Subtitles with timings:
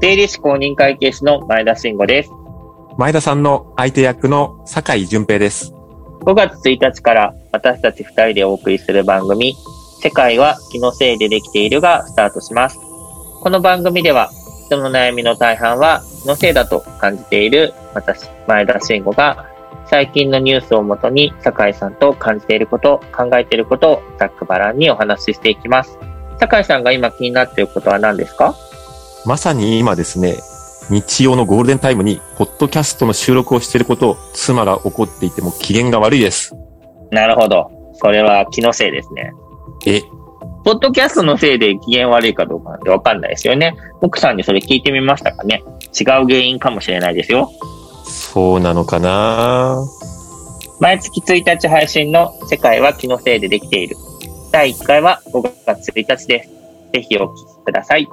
[0.00, 2.30] 税理士公認会計士の前田慎吾です。
[2.96, 5.74] 前田さんの相手役の酒井淳平です。
[6.20, 9.54] 5月1日から私たち2人でお送りする番組、
[10.00, 12.78] 世界は気のせいでできているがスタートします。
[13.42, 14.30] この番組では
[14.68, 19.50] 人の悩みの大半は気のせいだと感じている私、前田慎吾が
[19.84, 25.98] 最近のニュースをもとに酒井さんと感じていること、考えていることをざっくばらんにお話ししていきます。
[26.38, 28.54] 酒井さんが今気になっていることは何ですか？
[29.26, 30.36] まさに今ですね、
[30.88, 36.54] 日曜のゴールデンタイムに、ポッドキャストの収録をしていることを妻が怒っていても機嫌が悪いです。
[37.10, 37.70] なるほど。
[38.00, 39.32] これは気のせいですね。
[39.86, 40.00] え、
[40.64, 43.76] ポッドキャストのせいで機嫌悪いかどうかなんてわかんないですよね。
[44.00, 45.62] 奥さんにそれ聞いてみましたかね
[45.98, 47.50] 違う原因かもしれないですよ。
[48.04, 49.76] そうなのかな？
[50.80, 53.96] 毎月1日配信の世界は気のせいでできている。
[54.50, 56.50] 第1回は5月1日です。
[56.92, 58.08] ぜひお聞きください。